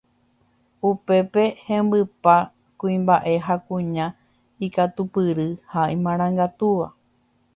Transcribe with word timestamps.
Upépe 0.89 1.43
hembypa 1.65 2.35
kuimba'e 2.79 3.33
ha 3.47 3.55
kuña 3.67 4.07
ikatupyry 4.67 5.49
ha 5.71 5.81
imarangatúva 5.97 6.87